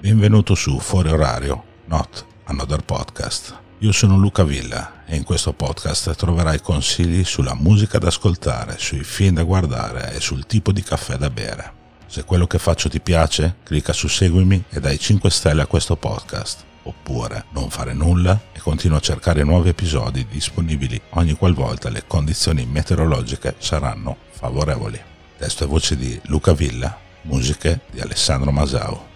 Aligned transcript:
Benvenuto 0.00 0.54
su 0.54 0.78
Fuori 0.78 1.10
Orario, 1.10 1.64
Not 1.86 2.24
Another 2.44 2.82
Podcast. 2.82 3.58
Io 3.78 3.92
sono 3.92 4.16
Luca 4.16 4.42
Villa 4.44 5.04
e 5.04 5.16
in 5.16 5.24
questo 5.24 5.52
podcast 5.52 6.14
troverai 6.14 6.60
consigli 6.60 7.24
sulla 7.24 7.54
musica 7.54 7.98
da 7.98 8.08
ascoltare, 8.08 8.76
sui 8.78 9.04
film 9.04 9.34
da 9.34 9.42
guardare 9.42 10.14
e 10.14 10.20
sul 10.20 10.46
tipo 10.46 10.72
di 10.72 10.82
caffè 10.82 11.16
da 11.16 11.30
bere. 11.30 11.72
Se 12.06 12.24
quello 12.24 12.46
che 12.46 12.58
faccio 12.58 12.88
ti 12.88 13.00
piace, 13.00 13.56
clicca 13.62 13.92
su 13.92 14.08
Seguimi 14.08 14.64
e 14.70 14.80
dai 14.80 14.98
5 14.98 15.30
stelle 15.30 15.62
a 15.62 15.66
questo 15.66 15.96
podcast. 15.96 16.64
Oppure 16.86 17.46
non 17.50 17.70
fare 17.70 17.94
nulla 17.94 18.38
e 18.52 18.60
continua 18.60 18.98
a 18.98 19.00
cercare 19.00 19.42
nuovi 19.42 19.70
episodi 19.70 20.26
disponibili 20.26 21.00
ogni 21.10 21.32
qualvolta 21.32 21.88
le 21.88 22.04
condizioni 22.06 22.66
meteorologiche 22.66 23.54
saranno 23.58 24.16
favorevoli. 24.30 25.00
Testo 25.38 25.64
e 25.64 25.66
voce 25.66 25.96
di 25.96 26.20
Luca 26.24 26.52
Villa, 26.52 26.96
musiche 27.22 27.80
di 27.90 28.00
Alessandro 28.00 28.50
Masao. 28.50 29.12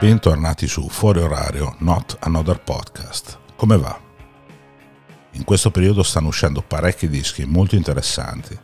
Bentornati 0.00 0.68
su 0.68 0.88
Fuori 0.88 1.18
Orario, 1.18 1.74
Not 1.78 2.18
Another 2.20 2.60
Podcast. 2.60 3.46
Come 3.58 3.76
va? 3.76 4.00
In 5.32 5.42
questo 5.42 5.72
periodo 5.72 6.04
stanno 6.04 6.28
uscendo 6.28 6.62
parecchi 6.62 7.08
dischi 7.08 7.44
molto 7.44 7.74
interessanti. 7.74 8.56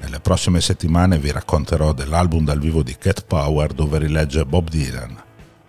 Nelle 0.00 0.20
prossime 0.20 0.60
settimane 0.60 1.16
vi 1.16 1.30
racconterò 1.30 1.94
dell'album 1.94 2.44
dal 2.44 2.58
vivo 2.58 2.82
di 2.82 2.94
Cat 2.98 3.24
Power 3.24 3.72
dove 3.72 3.96
rilegge 3.96 4.44
Bob 4.44 4.68
Dylan, 4.68 5.16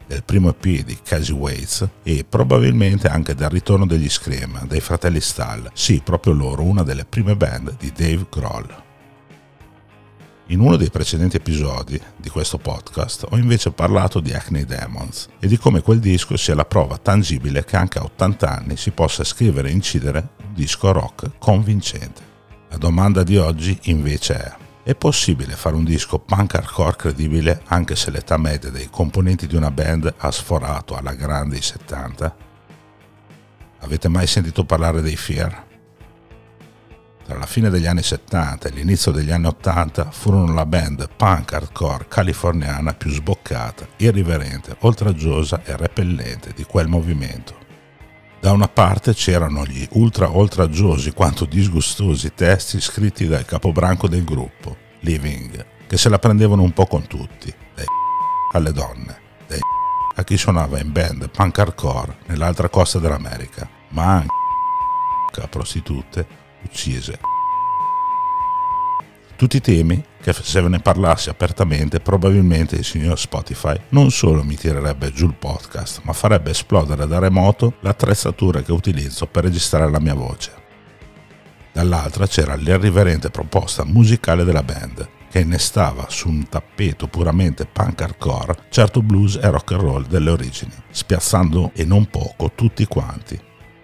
del 0.06 0.26
primo 0.26 0.50
EP 0.50 0.84
di 0.84 1.00
Casey 1.02 1.34
Waits 1.34 1.88
e 2.04 2.26
probabilmente 2.28 3.08
anche 3.08 3.34
del 3.34 3.48
ritorno 3.48 3.86
degli 3.86 4.10
Scream, 4.10 4.68
dei 4.68 4.82
fratelli 4.82 5.22
Stahl, 5.22 5.72
sì, 5.74 6.02
proprio 6.04 6.34
loro, 6.34 6.64
una 6.64 6.84
delle 6.84 7.06
prime 7.06 7.38
band 7.38 7.78
di 7.78 7.94
Dave 7.96 8.26
Grohl. 8.30 8.88
In 10.52 10.60
uno 10.60 10.78
dei 10.78 10.90
precedenti 10.90 11.38
episodi 11.38 12.02
di 12.18 12.30
questo 12.30 12.58
podcast 12.58 13.28
ho 13.30 13.38
invece 13.38 13.72
parlato 13.72 14.20
di 14.20 14.34
Acne 14.34 14.66
Demons 14.66 15.28
e 15.40 15.48
di 15.48 15.58
come 15.58 15.82
quel 15.82 16.00
disco 16.00 16.38
sia 16.38 16.56
la 16.56 16.66
prova 16.66 16.98
tangibile 16.98 17.64
che 17.64 17.78
anche 17.78 18.00
a 18.00 18.04
80 18.04 18.50
anni 18.50 18.76
si 18.76 18.92
possa 18.92 19.24
scrivere 19.24 19.70
e 19.70 19.74
incidere 19.74 20.30
un 20.44 20.54
disco 20.54 20.92
rock 20.92 21.32
convincente. 21.38 22.22
La 22.70 22.78
domanda 22.78 23.24
di 23.24 23.38
oggi 23.38 23.78
invece 23.84 24.36
è 24.36 24.56
è 24.90 24.96
possibile 24.96 25.56
fare 25.56 25.76
un 25.76 25.84
disco 25.84 26.18
punk 26.18 26.56
hardcore 26.56 26.96
credibile 26.96 27.62
anche 27.66 27.96
se 27.96 28.10
l'età 28.10 28.38
media 28.38 28.72
dei 28.72 28.90
componenti 28.90 29.46
di 29.46 29.56
una 29.56 29.70
band 29.70 30.12
ha 30.18 30.32
sforato 30.32 30.96
alla 30.96 31.14
grande 31.14 31.58
i 31.58 31.62
70? 31.62 32.36
Avete 33.82 34.08
mai 34.08 34.26
sentito 34.26 34.66
parlare 34.66 35.02
dei 35.02 35.16
Fear? 35.16 35.69
Tra 37.30 37.38
la 37.38 37.46
fine 37.46 37.70
degli 37.70 37.86
anni 37.86 38.02
70 38.02 38.70
e 38.70 38.72
l'inizio 38.72 39.12
degli 39.12 39.30
anni 39.30 39.46
80 39.46 40.10
furono 40.10 40.52
la 40.52 40.66
band 40.66 41.08
punk 41.16 41.54
hardcore 41.54 42.08
californiana 42.08 42.96
più 42.96 43.12
sboccata, 43.12 43.88
irriverente, 43.98 44.76
oltraggiosa 44.80 45.62
e 45.64 45.78
repellente 45.78 46.54
di 46.56 46.64
quel 46.64 46.88
movimento. 46.88 47.56
Da 48.40 48.52
una 48.52 48.68
parte 48.68 49.14
c'erano 49.14 49.64
gli 49.64 49.88
ultra 49.92 50.36
oltraggiosi 50.36 51.12
quanto 51.12 51.46
disgustosi 51.46 52.34
testi 52.34 52.82
scritti 52.82 53.28
dal 53.28 53.46
capobranco 53.46 54.08
del 54.08 54.24
gruppo, 54.24 54.76
Living, 55.02 55.64
che 55.86 55.98
se 55.98 56.10
la 56.10 56.18
prendevano 56.18 56.64
un 56.64 56.72
po' 56.72 56.88
con 56.88 57.06
tutti, 57.06 57.54
dai 57.76 57.86
alle 58.54 58.72
donne, 58.72 59.20
dai 59.46 59.60
a 60.18 60.24
chi 60.24 60.36
suonava 60.36 60.80
in 60.80 60.92
band 60.92 61.30
punk 61.30 61.60
hardcore 61.60 62.18
nell'altra 62.26 62.70
costa 62.70 62.98
dell'America, 62.98 63.70
ma 63.90 64.14
anche 64.16 64.32
a 65.44 65.48
prostitute 65.48 66.48
uccise. 66.64 67.20
Tutti 69.36 69.62
temi 69.62 70.04
che 70.22 70.34
se 70.34 70.62
ve 70.62 70.68
ne 70.68 70.80
parlassi 70.80 71.30
apertamente 71.30 72.02
probabilmente 72.02 72.76
il 72.76 72.84
signor 72.84 73.18
Spotify 73.18 73.80
non 73.90 74.12
solo 74.12 74.44
mi 74.44 74.56
tirerebbe 74.56 75.14
giù 75.14 75.28
il 75.28 75.36
podcast, 75.36 76.02
ma 76.04 76.12
farebbe 76.12 76.50
esplodere 76.50 77.08
da 77.08 77.20
remoto 77.20 77.76
l'attrezzatura 77.80 78.62
che 78.62 78.74
utilizzo 78.74 79.28
per 79.28 79.46
registrare 79.46 79.90
la 79.90 80.02
mia 80.02 80.14
voce. 80.14 80.52
Dall'altra 81.72 82.28
c'era 82.28 82.56
l'irriverente 82.56 83.30
proposta 83.30 83.86
musicale 83.86 84.44
della 84.44 84.64
band, 84.64 85.08
che 85.30 85.40
innestava 85.40 86.08
su 86.10 86.28
un 86.28 86.50
tappeto 86.50 87.08
puramente 87.08 87.66
punk 87.66 88.02
hardcore 88.02 88.56
certo 88.70 89.02
blues 89.02 89.40
e 89.42 89.50
rock 89.50 89.72
and 89.72 89.82
roll 89.82 90.08
delle 90.08 90.32
origini, 90.32 90.74
spiazzando 90.90 91.72
e 91.76 91.86
non 91.86 92.08
poco 92.08 92.52
tutti 92.56 92.86
quanti, 92.88 93.40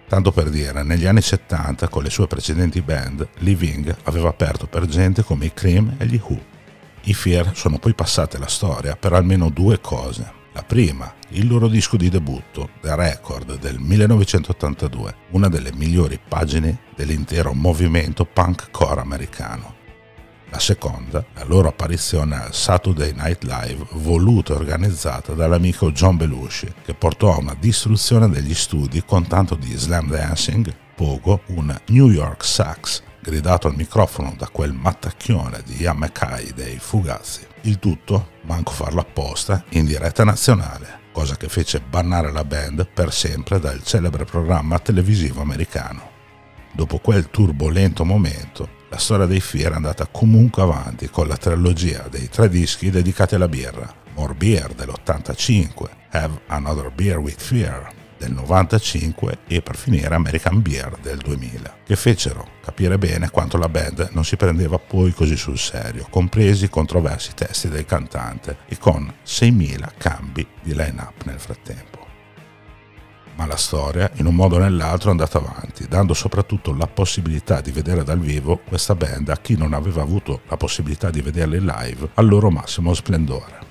Tanto 0.08 0.30
per 0.30 0.50
dire, 0.50 0.84
negli 0.84 1.04
anni 1.04 1.20
70 1.20 1.88
con 1.88 2.04
le 2.04 2.10
sue 2.10 2.28
precedenti 2.28 2.80
band, 2.80 3.26
Living 3.38 3.94
aveva 4.04 4.28
aperto 4.28 4.66
per 4.66 4.86
gente 4.86 5.24
come 5.24 5.46
i 5.46 5.52
Cream 5.52 5.96
e 5.98 6.06
gli 6.06 6.20
Who. 6.22 6.40
I 7.02 7.14
Fear 7.14 7.56
sono 7.56 7.78
poi 7.78 7.94
passate 7.94 8.36
alla 8.36 8.46
storia 8.46 8.96
per 8.96 9.12
almeno 9.12 9.48
due 9.48 9.80
cose. 9.80 10.32
La 10.52 10.62
prima, 10.62 11.12
il 11.30 11.48
loro 11.48 11.68
disco 11.68 11.96
di 11.96 12.08
debutto, 12.08 12.70
The 12.80 12.94
Record 12.94 13.58
del 13.58 13.78
1982, 13.78 15.14
una 15.30 15.48
delle 15.48 15.72
migliori 15.74 16.18
pagine 16.26 16.78
dell'intero 16.94 17.52
movimento 17.52 18.24
punk 18.24 18.70
core 18.70 19.00
americano. 19.00 19.75
La 20.56 20.62
seconda, 20.62 21.22
la 21.34 21.44
loro 21.44 21.68
apparizione 21.68 22.34
al 22.42 22.54
Saturday 22.54 23.12
Night 23.12 23.42
Live 23.42 23.88
voluta 23.90 24.54
e 24.54 24.56
organizzata 24.56 25.34
dall'amico 25.34 25.92
John 25.92 26.16
Belushi, 26.16 26.72
che 26.82 26.94
portò 26.94 27.34
a 27.34 27.38
una 27.38 27.54
distruzione 27.60 28.30
degli 28.30 28.54
studi 28.54 29.04
con 29.04 29.26
tanto 29.26 29.54
di 29.54 29.76
slam 29.76 30.08
dancing, 30.08 30.74
pogo, 30.94 31.42
un 31.48 31.78
New 31.88 32.08
York 32.08 32.42
sax 32.42 33.02
gridato 33.20 33.68
al 33.68 33.76
microfono 33.76 34.34
da 34.34 34.48
quel 34.48 34.72
mattacchione 34.72 35.60
di 35.62 35.82
Ian 35.82 35.98
Mackay 35.98 36.54
dei 36.54 36.78
Fugazzi. 36.78 37.46
Il 37.64 37.78
tutto, 37.78 38.30
manco 38.44 38.72
farlo 38.72 39.00
apposta, 39.00 39.62
in 39.72 39.84
diretta 39.84 40.24
nazionale, 40.24 41.00
cosa 41.12 41.36
che 41.36 41.50
fece 41.50 41.80
bannare 41.80 42.32
la 42.32 42.44
band 42.44 42.88
per 42.88 43.12
sempre 43.12 43.60
dal 43.60 43.82
celebre 43.82 44.24
programma 44.24 44.78
televisivo 44.78 45.42
americano. 45.42 46.14
Dopo 46.72 46.96
quel 46.96 47.28
turbolento 47.28 48.06
momento, 48.06 48.75
la 48.88 48.98
storia 48.98 49.26
dei 49.26 49.40
Fear 49.40 49.72
è 49.72 49.74
andata 49.74 50.06
comunque 50.06 50.62
avanti 50.62 51.08
con 51.10 51.26
la 51.26 51.36
trilogia 51.36 52.06
dei 52.08 52.28
tre 52.28 52.48
dischi 52.48 52.90
dedicati 52.90 53.34
alla 53.34 53.48
birra. 53.48 53.92
More 54.14 54.34
Beer 54.34 54.72
dell'85, 54.72 55.88
Have 56.10 56.40
Another 56.46 56.90
Beer 56.90 57.18
with 57.18 57.40
Fear 57.40 57.92
del 58.18 58.32
95 58.32 59.38
e 59.46 59.60
per 59.60 59.76
finire 59.76 60.14
American 60.14 60.62
Beer 60.62 60.96
del 61.02 61.18
2000, 61.18 61.78
che 61.84 61.96
fecero 61.96 62.48
capire 62.62 62.96
bene 62.96 63.30
quanto 63.30 63.58
la 63.58 63.68
band 63.68 64.10
non 64.12 64.24
si 64.24 64.36
prendeva 64.36 64.78
poi 64.78 65.12
così 65.12 65.36
sul 65.36 65.58
serio, 65.58 66.06
compresi 66.08 66.64
i 66.64 66.70
controversi 66.70 67.34
testi 67.34 67.68
del 67.68 67.84
cantante 67.84 68.58
e 68.66 68.78
con 68.78 69.12
6.000 69.26 69.90
cambi 69.98 70.46
di 70.62 70.74
line-up 70.74 71.24
nel 71.24 71.38
frattempo 71.38 71.95
ma 73.36 73.46
la 73.46 73.56
storia, 73.56 74.10
in 74.14 74.26
un 74.26 74.34
modo 74.34 74.56
o 74.56 74.58
nell'altro, 74.58 75.08
è 75.08 75.10
andata 75.12 75.38
avanti, 75.38 75.86
dando 75.88 76.14
soprattutto 76.14 76.74
la 76.74 76.86
possibilità 76.86 77.60
di 77.60 77.70
vedere 77.70 78.02
dal 78.02 78.18
vivo 78.18 78.60
questa 78.66 78.94
band 78.94 79.28
a 79.28 79.36
chi 79.36 79.56
non 79.56 79.72
aveva 79.72 80.02
avuto 80.02 80.40
la 80.48 80.56
possibilità 80.56 81.10
di 81.10 81.20
vederli 81.20 81.60
live 81.60 82.10
al 82.14 82.26
loro 82.26 82.50
massimo 82.50 82.94
splendore. 82.94 83.64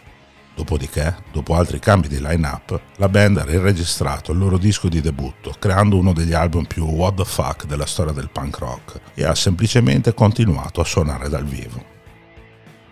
Dopodiché, 0.56 1.16
dopo 1.34 1.56
altri 1.56 1.80
cambi 1.80 2.08
di 2.08 2.22
line-up, 2.22 2.80
la 2.96 3.10
band 3.10 3.38
ha 3.38 3.44
riregistrato 3.44 4.32
il 4.32 4.38
loro 4.38 4.58
disco 4.58 4.88
di 4.88 5.02
debutto, 5.02 5.54
creando 5.60 5.98
uno 5.98 6.14
degli 6.14 6.34
album 6.34 6.64
più 6.66 6.86
what 6.86 7.16
the 7.16 7.26
fuck 7.26 7.66
della 7.66 7.86
storia 7.86 8.14
del 8.14 8.30
punk 8.30 8.58
rock, 8.60 9.00
e 9.16 9.26
ha 9.26 9.36
semplicemente 9.36 10.14
continuato 10.14 10.80
a 10.80 10.86
suonare 10.86 11.28
dal 11.28 11.44
vivo. 11.44 11.95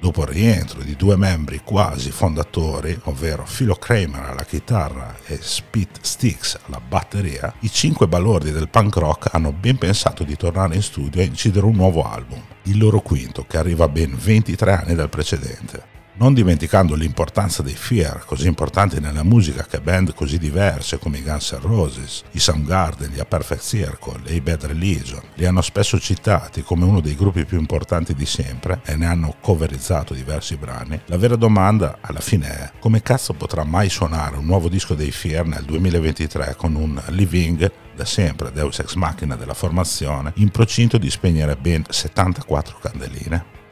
Dopo 0.04 0.24
il 0.24 0.28
rientro 0.28 0.84
di 0.84 0.98
due 0.98 1.16
membri 1.16 1.62
quasi 1.64 2.12
fondatori, 2.12 3.00
ovvero 3.04 3.46
Philo 3.48 3.76
Kramer 3.76 4.32
alla 4.32 4.44
chitarra 4.44 5.16
e 5.26 5.38
Spit 5.40 6.00
Sticks 6.02 6.60
alla 6.66 6.82
batteria, 6.86 7.54
i 7.60 7.72
cinque 7.72 8.10
balordi 8.10 8.52
del 8.52 8.68
punk 8.68 8.98
rock 8.98 9.34
hanno 9.34 9.54
ben 9.54 9.78
pensato 9.78 10.26
di 10.26 10.36
tornare 10.36 10.76
in 10.76 10.82
studio 10.82 11.22
e 11.22 11.24
incidere 11.24 11.68
un 11.68 11.76
nuovo 11.76 12.04
album, 12.04 12.42
il 12.64 12.78
loro 12.80 13.00
quinto 13.00 13.46
che 13.48 13.56
arriva 13.56 13.86
a 13.86 13.88
ben 13.88 14.14
23 14.14 14.74
anni 14.74 14.94
dal 14.94 15.08
precedente 15.08 16.03
non 16.24 16.34
dimenticando 16.34 16.96
l'importanza 16.96 17.62
dei 17.62 17.76
Fear, 17.76 18.24
così 18.26 18.48
importanti 18.48 18.98
nella 19.02 19.24
musica 19.24 19.66
che 19.66 19.82
band 19.82 20.14
così 20.14 20.38
diverse 20.38 20.98
come 20.98 21.18
i 21.18 21.22
Guns 21.22 21.52
N' 21.52 21.60
Roses, 21.60 22.24
i 22.32 22.40
Soundgarden, 22.40 23.12
gli 23.12 23.20
A 23.20 23.26
Perfect 23.26 23.62
Circle 23.62 24.22
e 24.24 24.36
i 24.36 24.40
Bad 24.40 24.64
Religion 24.64 25.22
li 25.34 25.46
hanno 25.46 25.62
spesso 25.62 26.00
citati 26.00 26.64
come 26.64 26.86
uno 26.86 27.02
dei 27.02 27.18
gruppi 27.18 27.44
più 27.44 27.60
importanti 27.60 28.14
di 28.14 28.26
sempre 28.26 28.80
e 28.86 28.96
ne 28.96 29.06
hanno 29.06 29.36
coverizzato 29.42 30.14
diversi 30.14 30.56
brani, 30.56 30.98
la 31.08 31.18
vera 31.18 31.36
domanda 31.36 31.98
alla 32.00 32.22
fine 32.22 32.48
è 32.48 32.72
come 32.80 33.02
cazzo 33.02 33.34
potrà 33.34 33.66
mai 33.66 33.90
suonare 33.90 34.38
un 34.38 34.46
nuovo 34.46 34.70
disco 34.70 34.96
dei 34.96 35.12
Fear 35.12 35.46
nel 35.46 35.66
2023 35.66 36.56
con 36.56 36.76
un 36.76 37.02
Living 37.08 37.70
da 37.94 38.06
sempre 38.06 38.54
Deus 38.54 38.80
Ex 38.80 38.94
Machina 38.94 39.36
della 39.36 39.54
formazione 39.54 40.32
in 40.36 40.52
procinto 40.52 40.98
di 40.98 41.10
spegnere 41.10 41.58
ben 41.58 41.84
74 41.86 42.78
candeline? 42.82 43.63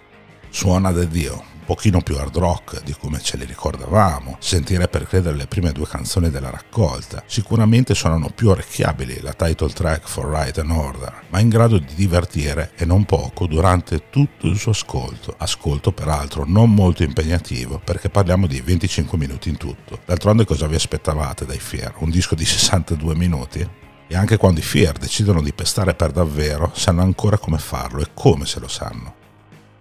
Suona 0.53 0.91
da 0.91 1.05
Dio, 1.05 1.41
pochino 1.65 2.01
più 2.01 2.17
hard 2.17 2.35
rock 2.35 2.83
di 2.83 2.93
come 2.99 3.21
ce 3.21 3.37
li 3.37 3.45
ricordavamo, 3.45 4.35
sentire 4.39 4.89
per 4.89 5.07
credere 5.07 5.37
le 5.37 5.47
prime 5.47 5.71
due 5.71 5.87
canzoni 5.87 6.29
della 6.29 6.49
raccolta. 6.49 7.23
Sicuramente 7.25 7.95
suonano 7.95 8.29
più 8.35 8.49
orecchiabili 8.49 9.21
la 9.21 9.31
title 9.31 9.71
track 9.71 10.09
For 10.09 10.27
Right 10.27 10.57
and 10.57 10.69
Order, 10.69 11.23
ma 11.29 11.39
in 11.39 11.47
grado 11.47 11.77
di 11.77 11.93
divertire 11.95 12.73
e 12.75 12.83
non 12.83 13.05
poco 13.05 13.47
durante 13.47 14.09
tutto 14.09 14.47
il 14.47 14.57
suo 14.57 14.71
ascolto. 14.71 15.33
Ascolto 15.37 15.93
peraltro 15.93 16.43
non 16.45 16.73
molto 16.73 17.03
impegnativo 17.03 17.79
perché 17.81 18.09
parliamo 18.09 18.45
di 18.45 18.59
25 18.59 19.17
minuti 19.17 19.47
in 19.47 19.55
tutto. 19.55 19.99
D'altronde 20.05 20.43
cosa 20.43 20.67
vi 20.67 20.75
aspettavate 20.75 21.45
dai 21.45 21.59
Fier? 21.59 21.93
Un 21.99 22.09
disco 22.09 22.35
di 22.35 22.45
62 22.45 23.15
minuti? 23.15 23.67
E 24.05 24.15
anche 24.17 24.35
quando 24.35 24.59
i 24.59 24.63
Fear 24.63 24.97
decidono 24.97 25.41
di 25.41 25.53
pestare 25.53 25.95
per 25.95 26.11
davvero, 26.11 26.73
sanno 26.75 27.01
ancora 27.01 27.37
come 27.37 27.57
farlo 27.57 28.01
e 28.01 28.09
come 28.13 28.45
se 28.45 28.59
lo 28.59 28.67
sanno. 28.67 29.20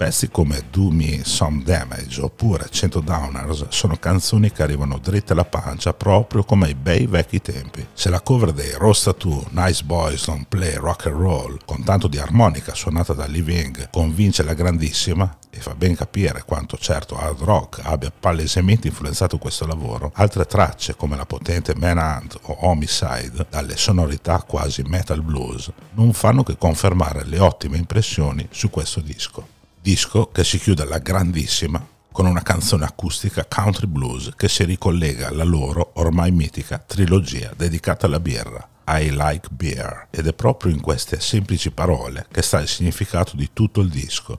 Pezzi 0.01 0.31
come 0.31 0.63
Do 0.71 0.89
Me 0.89 1.25
Some 1.25 1.63
Damage 1.63 2.23
oppure 2.23 2.71
100 2.71 3.01
Downers 3.01 3.67
sono 3.69 3.99
canzoni 3.99 4.51
che 4.51 4.63
arrivano 4.63 4.97
dritte 4.97 5.35
alla 5.35 5.45
pancia 5.45 5.93
proprio 5.93 6.43
come 6.43 6.69
ai 6.69 6.75
bei 6.75 7.05
vecchi 7.05 7.43
tempi. 7.43 7.87
Se 7.93 8.09
la 8.09 8.23
cover 8.23 8.53
dei 8.53 8.73
Rosta 8.79 9.13
2 9.13 9.49
Nice 9.51 9.85
Boys 9.85 10.25
Don't 10.25 10.47
Play 10.49 10.77
Rock 10.77 11.05
and 11.05 11.17
Roll 11.17 11.59
con 11.67 11.85
tanto 11.85 12.09
di 12.09 12.17
armonica 12.17 12.73
suonata 12.73 13.13
da 13.13 13.27
Living 13.27 13.91
convince 13.91 14.43
la 14.43 14.55
grandissima 14.55 15.37
e 15.51 15.61
fa 15.61 15.75
ben 15.75 15.95
capire 15.95 16.45
quanto 16.47 16.79
certo 16.79 17.19
hard 17.19 17.41
rock 17.43 17.81
abbia 17.83 18.11
palesemente 18.11 18.89
influenzato 18.89 19.37
questo 19.37 19.67
lavoro, 19.67 20.13
altre 20.15 20.47
tracce 20.47 20.97
come 20.97 21.15
la 21.15 21.27
potente 21.27 21.75
Manhunt 21.77 22.39
o 22.45 22.57
Homicide, 22.61 23.49
dalle 23.51 23.77
sonorità 23.77 24.43
quasi 24.49 24.83
metal 24.87 25.21
blues, 25.21 25.71
non 25.93 26.15
fanno 26.15 26.43
che 26.43 26.57
confermare 26.57 27.27
le 27.27 27.39
ottime 27.39 27.77
impressioni 27.77 28.49
su 28.51 28.71
questo 28.71 29.01
disco 29.01 29.59
disco 29.81 30.27
che 30.27 30.45
si 30.45 30.59
chiude 30.59 30.83
alla 30.83 30.99
grandissima 30.99 31.85
con 32.13 32.27
una 32.27 32.43
canzone 32.43 32.85
acustica 32.85 33.47
country 33.49 33.87
blues 33.87 34.33
che 34.37 34.49
si 34.49 34.65
ricollega 34.65 35.29
alla 35.29 35.45
loro 35.45 35.93
ormai 35.95 36.31
mitica 36.33 36.79
trilogia 36.79 37.53
dedicata 37.57 38.07
alla 38.07 38.21
birra, 38.21 38.69
I 38.87 39.11
Like 39.11 39.49
Beer, 39.51 40.09
ed 40.11 40.27
è 40.27 40.35
proprio 40.35 40.73
in 40.73 40.81
queste 40.81 41.21
semplici 41.21 41.71
parole 41.71 42.27
che 42.31 42.43
sta 42.43 42.61
il 42.61 42.69
significato 42.69 43.37
di 43.37 43.51
tutto 43.53 43.81
il 43.81 43.89
disco 43.89 44.39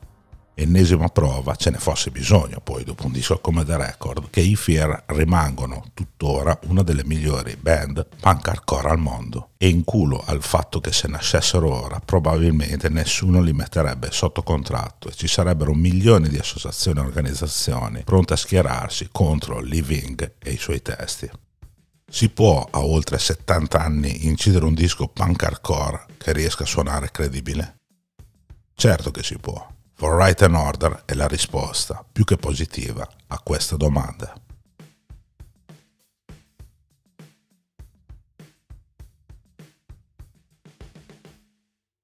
ennesima 0.62 1.10
prova, 1.10 1.56
ce 1.56 1.70
ne 1.70 1.78
fosse 1.78 2.12
bisogno 2.12 2.60
poi 2.62 2.84
dopo 2.84 3.06
un 3.06 3.12
disco 3.12 3.40
come 3.40 3.66
The 3.66 3.78
Record, 3.78 4.30
che 4.30 4.42
i 4.42 4.56
Fear 4.56 5.04
rimangono 5.08 5.86
tuttora 5.94 6.58
una 6.68 6.84
delle 6.84 7.04
migliori 7.04 7.56
band 7.56 8.08
punk 8.20 8.48
hardcore 8.48 8.90
al 8.90 9.00
mondo. 9.00 9.50
E 9.58 9.68
in 9.68 9.84
culo 9.84 10.24
al 10.26 10.42
fatto 10.42 10.80
che 10.80 10.92
se 10.92 11.08
nascessero 11.08 11.72
ora 11.72 12.02
probabilmente 12.04 12.90
nessuno 12.90 13.42
li 13.42 13.54
metterebbe 13.54 14.10
sotto 14.12 14.44
contratto 14.44 15.10
e 15.10 15.14
ci 15.14 15.28
sarebbero 15.28 15.74
milioni 15.74 16.30
di 16.30 16.38
associazioni 16.38 17.00
e 17.00 17.04
organizzazioni 17.04 18.04
pronte 18.04 18.34
a 18.34 18.38
schierarsi 18.38 19.10
contro 19.12 19.60
Living 19.60 20.36
e 20.40 20.52
i 20.52 20.58
suoi 20.58 20.82
testi. 20.82 21.30
Si 22.10 22.30
può 22.30 22.68
a 22.70 22.80
oltre 22.80 23.18
70 23.18 23.80
anni 23.80 24.26
incidere 24.26 24.66
un 24.66 24.74
disco 24.74 25.08
punk 25.08 25.44
hardcore 25.44 26.06
che 26.18 26.34
riesca 26.34 26.64
a 26.64 26.68
suonare 26.68 27.10
credibile? 27.10 27.78
Certo 28.76 29.12
che 29.12 29.24
si 29.24 29.38
può. 29.38 29.66
For 30.02 30.16
Right 30.16 30.42
and 30.42 30.56
Order 30.56 31.04
è 31.06 31.14
la 31.14 31.28
risposta 31.28 32.04
più 32.12 32.24
che 32.24 32.36
positiva 32.36 33.08
a 33.28 33.40
questa 33.44 33.76
domanda. 33.76 34.34